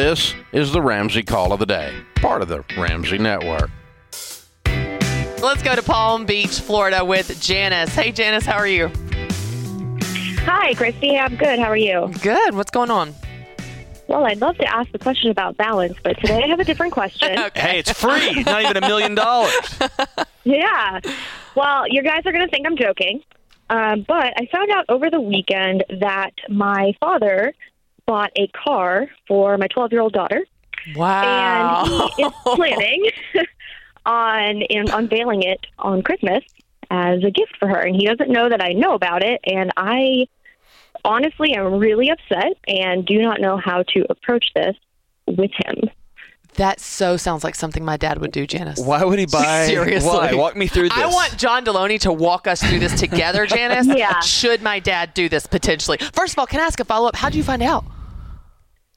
[0.00, 3.70] This is the Ramsey Call of the Day, part of the Ramsey Network.
[5.42, 7.94] Let's go to Palm Beach, Florida with Janice.
[7.94, 8.90] Hey, Janice, how are you?
[10.46, 11.18] Hi, Christy.
[11.18, 11.58] I'm good.
[11.58, 12.10] How are you?
[12.22, 12.54] Good.
[12.54, 13.14] What's going on?
[14.08, 16.94] Well, I'd love to ask the question about balance, but today I have a different
[16.94, 17.36] question.
[17.54, 18.42] Hey, it's free.
[18.44, 19.52] Not even a million dollars.
[20.44, 21.00] yeah.
[21.54, 23.22] Well, you guys are going to think I'm joking,
[23.68, 27.52] um, but I found out over the weekend that my father
[28.10, 30.40] bought a car for my 12 year old daughter,
[30.96, 31.84] Wow.
[31.84, 33.10] and he is planning
[34.06, 36.42] on in unveiling it on Christmas
[36.90, 39.70] as a gift for her, and he doesn't know that I know about it, and
[39.76, 40.26] I
[41.04, 44.74] honestly am really upset and do not know how to approach this
[45.28, 45.88] with him.
[46.56, 48.80] that so sounds like something my dad would do, Janice.
[48.80, 49.66] Why would he buy?
[49.74, 50.10] Seriously.
[50.10, 50.34] Why?
[50.34, 50.98] Walk me through this.
[50.98, 53.86] I want John Delony to walk us through this together, Janice.
[53.86, 54.18] Yeah.
[54.20, 55.98] Should my dad do this potentially?
[56.12, 57.14] First of all, can I ask a follow up?
[57.14, 57.84] How would you find out?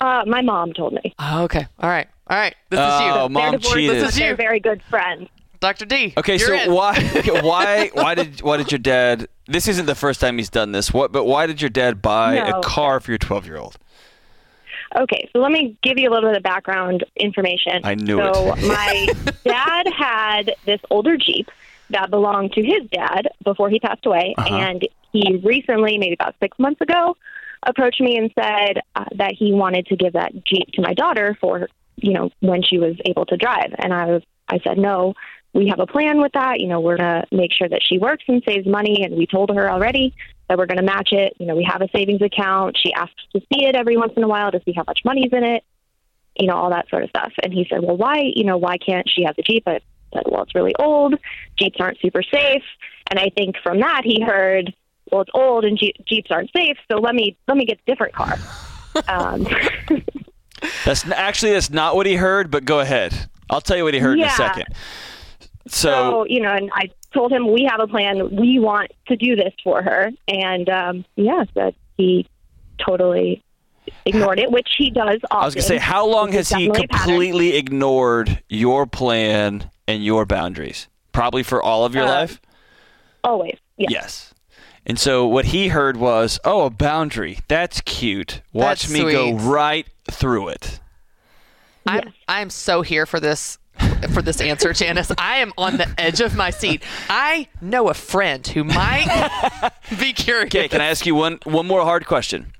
[0.00, 1.14] Uh, my mom told me.
[1.18, 1.66] Oh, okay.
[1.80, 2.06] All right.
[2.28, 2.54] All right.
[2.70, 3.28] This is Oh, you.
[3.30, 3.96] mom divorced, cheated.
[3.96, 5.28] This is they're very good friends.
[5.60, 5.86] Dr.
[5.86, 6.12] D.
[6.18, 6.72] Okay, you're so in.
[6.72, 7.00] why,
[7.42, 9.26] why, why did, why did your dad?
[9.46, 10.92] This isn't the first time he's done this.
[10.92, 12.58] What, but why did your dad buy No.
[12.58, 13.78] a car for your twelve-year-old?
[14.94, 17.80] Okay, so let me give you a little bit of background information.
[17.84, 18.62] I knew so it.
[18.66, 19.12] my
[19.44, 21.50] dad had this older Jeep
[21.90, 24.54] that belonged to his dad before he passed away, Uh-huh.
[24.54, 27.16] and he recently, maybe about six months ago,
[27.66, 31.36] approached me and said uh, that he wanted to give that Jeep to my daughter
[31.40, 33.74] for, you know, when she was able to drive.
[33.78, 35.14] And I was, I said, no,
[35.52, 36.60] we have a plan with that.
[36.60, 39.50] You know, we're gonna make sure that she works and saves money, and we told
[39.50, 40.14] her already
[40.48, 41.34] that we're going to match it.
[41.38, 42.78] You know, we have a savings account.
[42.80, 45.32] She asks to see it every once in a while to see how much money's
[45.32, 45.64] in it,
[46.38, 47.32] you know, all that sort of stuff.
[47.42, 49.64] And he said, well, why, you know, why can't she have the Jeep?
[49.66, 49.80] I
[50.14, 51.14] said, well, it's really old.
[51.58, 52.62] Jeeps aren't super safe.
[53.10, 54.74] And I think from that he heard,
[55.10, 56.76] well, it's old and Je- Jeeps aren't safe.
[56.90, 58.36] So let me, let me get a different car.
[59.08, 59.46] um,
[60.84, 62.50] That's actually that's not what he heard.
[62.50, 63.14] But go ahead.
[63.50, 64.64] I'll tell you what he heard in a second.
[65.68, 68.34] so, So, you know, and I told him we have a plan.
[68.34, 70.10] We want to do this for her.
[70.26, 72.26] And, um, yeah, that he
[72.84, 73.42] totally
[74.06, 75.42] ignored it, which he does often.
[75.42, 77.06] I was gonna say, how long has he definitely a pattern.
[77.06, 80.88] completely ignored your plan and your boundaries?
[81.12, 82.40] Probably for all of your Uh, life.
[83.22, 83.56] Always.
[83.76, 83.88] Yeah.
[83.90, 84.32] Yes.
[84.88, 87.40] And so what he heard was, "Oh, a boundary.
[87.48, 88.40] That's cute.
[88.52, 90.78] Watch That's me go right through it."
[91.86, 92.14] I'm, Yes.
[92.28, 93.58] I'm so here for this
[94.12, 95.10] for this answer, Janice.
[95.18, 96.82] I am on the edge of my seat.
[97.10, 100.46] I know a friend who might be curious.
[100.46, 102.52] Okay, can I ask you one one more hard question?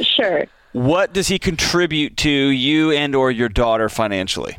[0.00, 0.46] Sure.
[0.72, 4.56] What does he contribute to you and or your daughter financially?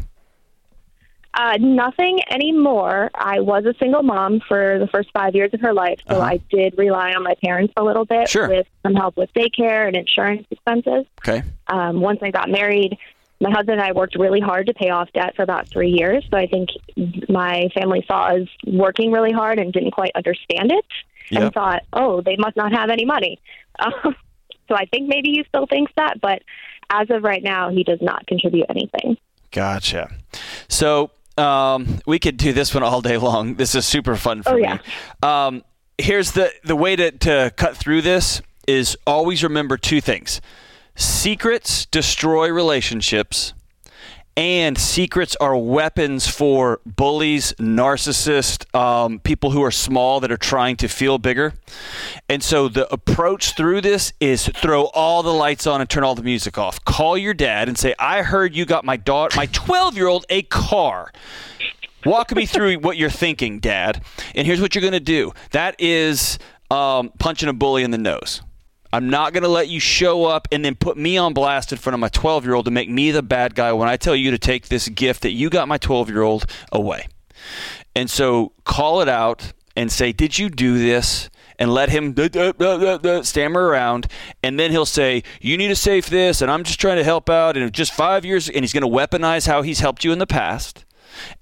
[1.38, 3.12] Uh, nothing anymore.
[3.14, 6.38] I was a single mom for the first five years of her life, so I
[6.50, 8.26] did rely on my parents a little bit Uh-huh.
[8.28, 8.48] Sure.
[8.50, 11.06] with some help with daycare and insurance expenses.
[11.20, 11.44] Okay.
[11.68, 12.98] Um, once I got married,
[13.42, 16.24] my husband and I worked really hard to pay off debt for about three years.
[16.32, 16.70] So I think
[17.28, 20.86] my family saw us working really hard and didn't quite understand it,
[21.32, 21.42] Yep.
[21.42, 23.40] and thought, "Oh, they must not have any money."
[23.80, 24.16] Um,
[24.70, 26.44] so I think maybe he still thinks that, but
[26.90, 29.18] as of right now, he does not contribute anything.
[29.52, 30.12] Gotcha.
[30.70, 33.56] So um, we could do this one all day long.
[33.56, 34.62] This is super fun for Oh, me.
[34.64, 34.78] yeah.
[35.24, 35.64] Um,
[35.98, 40.42] here's the the way to, to cut through this is always remember two things:
[40.96, 43.54] secrets destroy relationships,
[44.38, 50.76] and secrets are weapons for bullies, narcissists, um, people who are small that are trying
[50.78, 51.54] to feel bigger.
[52.28, 56.16] And so the approach through this is throw all the lights on and turn all
[56.16, 56.84] the music off.
[56.84, 61.12] Call your dad and say, "I heard you got my daughter, my 12-year-old, a car."
[62.06, 64.04] Walk me through what you're thinking, Dad.
[64.36, 65.34] And here's what you're going to do.
[65.52, 66.38] That is
[66.70, 68.44] um, punching a bully in the nose.
[68.96, 71.78] I'm not going to let you show up and then put me on blast in
[71.78, 74.16] front of my 12 year old to make me the bad guy when I tell
[74.16, 77.08] you to take this gift that you got my 12 year old away.
[77.94, 81.30] And so call it out and say, Did you do this?
[81.60, 84.08] And let him duh, duh, duh, duh, duh, stammer around.
[84.42, 86.42] And then he'll say, You need to save this.
[86.42, 87.58] And I'm just trying to help out.
[87.58, 88.48] And just five years.
[88.48, 90.86] And he's going to weaponize how he's helped you in the past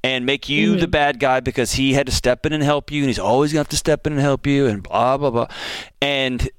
[0.04, 0.90] and make you the mm-hmm.
[0.90, 3.04] bad guy because he had to step in and help you.
[3.04, 4.66] And he's always going to have to step in and help you.
[4.66, 5.48] And blah, blah, blah.
[6.02, 6.50] And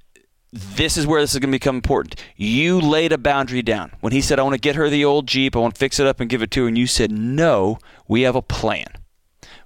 [0.54, 2.22] this is where this is going to become important.
[2.36, 3.90] You laid a boundary down.
[4.00, 5.98] When he said, I want to get her the old Jeep, I want to fix
[5.98, 8.86] it up and give it to her, and you said, No, we have a plan.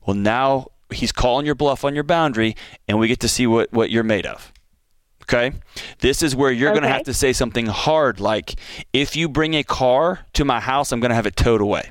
[0.06, 2.56] Well, now he's calling your bluff on your boundary,
[2.88, 4.50] and we get to see what, what you're made of.
[5.24, 5.52] Okay?
[5.98, 8.54] This is where you're going to have to say something hard like,
[8.94, 11.90] If you bring a car to my house, I'm going to have it towed away.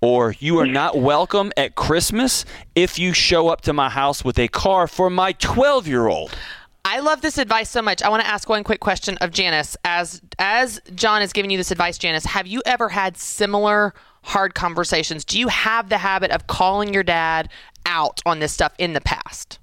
[0.00, 2.44] Or you are not welcome at Christmas
[2.74, 6.36] if you show up to my house with a car for my 12 year old.
[6.84, 8.02] I love this advice so much.
[8.02, 9.76] I want to ask one quick question of Janice.
[9.84, 14.54] As as John is giving you this advice, Janice, have you ever had similar hard
[14.54, 15.24] conversations?
[15.24, 17.48] Do you have the habit of calling your dad
[17.86, 19.58] out on this stuff in the past?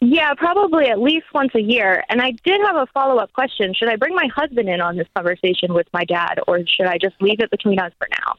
[0.00, 2.04] Yeah, probably at least once a year.
[2.10, 3.72] And I did have a follow up question.
[3.72, 6.98] Should I bring my husband in on this conversation with my dad, or should I
[6.98, 8.34] just leave it between us for now?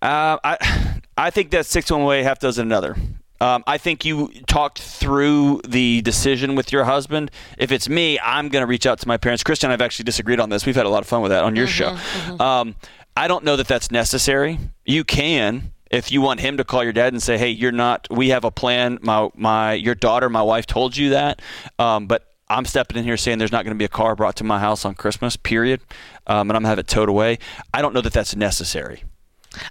[0.00, 2.96] Uh, I I think that's six one way, half dozen another.
[3.40, 7.30] Um, I think you talked through the decision with your husband.
[7.56, 9.42] If it's me, I'm going to reach out to my parents.
[9.42, 10.66] Christian I've actually disagreed on this.
[10.66, 11.96] We've had a lot of fun with that on your show.
[12.40, 12.74] Um,
[13.16, 14.58] I don't know that that's necessary.
[14.84, 18.06] You can if you want him to call your dad and say, "Hey, you're not.
[18.10, 18.98] We have a plan.
[19.02, 21.40] My my your daughter, my wife told you that."
[21.78, 24.36] Um, but I'm stepping in here saying there's not going to be a car brought
[24.36, 25.80] to my house on Christmas, period,
[26.26, 27.38] um, and I'm going to have it towed away.
[27.74, 29.04] I don't know that that's necessary.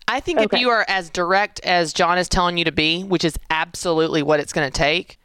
[0.07, 0.55] I think Okay.
[0.57, 4.23] if you are as direct as John is telling you to be, which is absolutely
[4.23, 5.19] what it's going to take,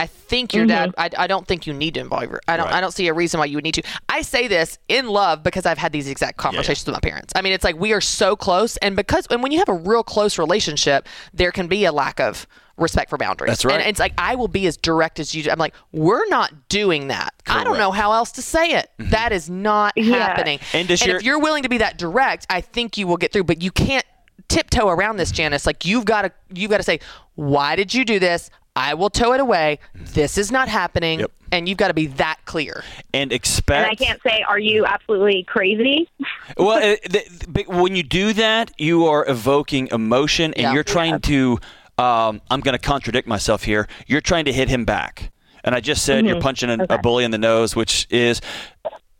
[0.00, 0.90] I think your dad.
[0.96, 1.00] Mm-hmm.
[1.20, 2.40] I, I don't think you need to involve your.
[2.48, 2.66] I don't.
[2.66, 2.76] Right.
[2.76, 3.82] I don't see a reason why you would need to.
[4.08, 7.32] I say this in love because I've had these exact conversations with my parents.
[7.36, 9.74] I mean, it's like we are so close, and because and when you have a
[9.74, 12.46] real close relationship, there can be a lack of
[12.78, 13.50] respect for boundaries.
[13.50, 13.78] That's right.
[13.78, 15.42] And it's like I will be as direct as you.
[15.42, 15.50] do.
[15.50, 17.34] I'm like, we're not doing that.
[17.46, 18.88] I don't know how else to say it.
[18.98, 19.10] Mm-hmm.
[19.10, 20.16] That is not Yeah.
[20.16, 20.60] happening.
[20.72, 23.32] And does your- if you're willing to be that direct, I think you will get
[23.34, 23.44] through.
[23.44, 24.06] But you can't
[24.48, 25.66] tiptoe around this, Janice.
[25.66, 27.00] Like you've got to you've got to say,
[27.34, 28.50] why did you do this?
[28.76, 29.78] I will tow it away.
[29.94, 31.30] This is not happening, Yep.
[31.52, 32.84] and you've got to be that clear.
[33.12, 33.78] And expect.
[33.78, 36.08] And I can't say, are you absolutely crazy?
[36.56, 40.72] well, uh, th- th- but when you do that, you are evoking emotion, and Yeah.
[40.72, 41.58] you're trying to.
[41.98, 43.86] Um, I'm going to contradict myself here.
[44.06, 45.30] You're trying to hit him back,
[45.64, 48.40] and I just said you're punching a, a bully in the nose, which is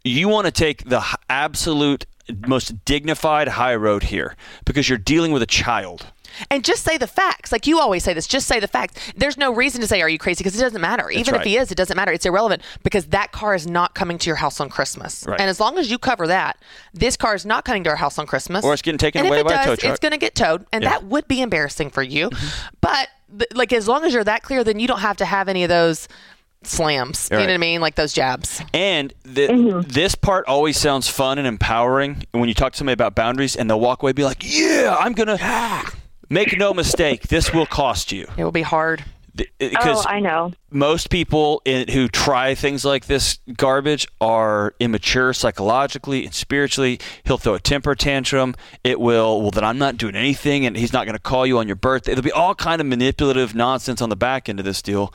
[0.02, 2.06] you want to take the absolute
[2.47, 6.06] most dignified high road here because you're dealing with a child.
[6.50, 7.53] And just say the facts.
[7.53, 9.12] Like you always say this, just say the facts.
[9.17, 10.43] There's no reason to say, Are you crazy?
[10.43, 11.11] Because it doesn't matter.
[11.11, 11.41] Even right.
[11.41, 12.12] if he is, it doesn't matter.
[12.12, 15.25] It's irrelevant because that car is not coming to your house on Christmas.
[15.27, 15.41] Right.
[15.41, 16.59] And as long as you cover that,
[16.93, 18.65] this car is not coming to our house on Christmas.
[18.65, 19.79] Or it's getting taken and away if it by a tow truck.
[19.79, 19.91] Mm-hmm.
[19.91, 20.67] It's going to get towed.
[20.73, 22.31] And that would be embarrassing for you.
[22.81, 25.49] But, th- like, as long as you're that clear, then you don't have to have
[25.49, 26.09] any of those
[26.62, 27.29] slams.
[27.31, 27.81] You know what I mean?
[27.81, 28.61] Like those jabs.
[28.73, 33.15] And the, this part always sounds fun and empowering when you talk to somebody about
[33.15, 35.38] boundaries, and they'll walk away and be like, "Yeah, I'm gonna."
[36.32, 38.29] Make no mistake, this will cost you.
[38.37, 39.05] It will be hard.
[39.59, 40.53] Because uh, oh, I know.
[40.71, 47.00] most people in, who try things like this garbage are immature psychologically and spiritually.
[47.25, 48.55] He'll throw a temper tantrum.
[48.85, 51.59] It will, well, then I'm not doing anything, and he's not going to call you
[51.59, 52.12] on your birthday.
[52.12, 55.12] There'll be all kind of manipulative nonsense on the back end of this deal.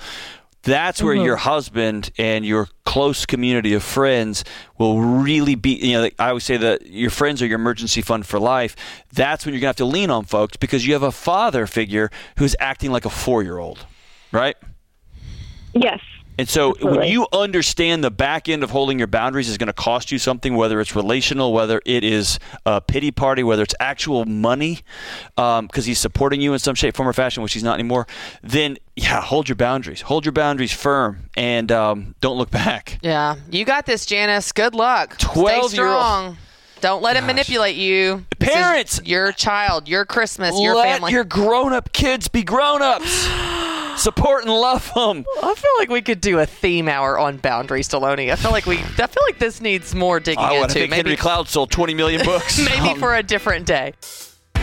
[0.65, 1.51] That's where your uh-huh.
[1.51, 4.44] husband and your close community of friends
[4.79, 5.75] will really be.
[5.75, 8.75] You know, I always say that your friends are your emergency fund for life.
[9.13, 12.09] That's when you're gonna have to lean on folks because you have a father figure
[12.38, 13.85] who's acting like a four year old,
[14.31, 14.57] right?
[15.73, 16.01] Yes.
[16.37, 19.73] And so when you understand the back end of holding your boundaries is going to
[19.73, 24.25] cost you something, whether it's relational, whether it is a pity party, whether it's actual
[24.25, 24.81] money,
[25.35, 28.07] because he's supporting you in some shape, form, or fashion, which he's not anymore,
[28.43, 30.01] then yeah, hold your boundaries.
[30.01, 32.99] Hold your boundaries firm and um, don't look back.
[33.01, 33.35] Yeah.
[33.49, 34.51] You got this, Janice.
[34.51, 35.17] Good luck.
[35.17, 36.37] 12 Stay year old- strong.
[36.81, 38.25] Don't let him manipulate you.
[38.37, 39.01] This is Parents!
[39.05, 41.13] your child, your Christmas, your Let family.
[41.13, 43.27] your grown up kids be grown ups.
[43.97, 45.25] Support and love them.
[45.42, 48.31] I feel like we could do a theme hour on boundaries, Delony.
[48.31, 48.77] I feel like we.
[48.77, 50.73] I feel like this needs more digging I want into.
[50.73, 52.59] to think maybe Henry Cloud sold 20 million books.
[52.66, 53.94] maybe Um, for a different day.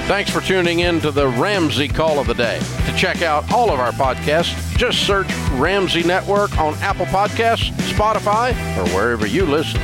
[0.07, 2.59] Thanks for tuning in to the Ramsey Call of the Day.
[2.87, 8.51] To check out all of our podcasts, just search Ramsey Network on Apple Podcasts, Spotify,
[8.77, 9.81] or wherever you listen.